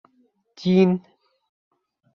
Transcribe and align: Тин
Тин 0.61 0.97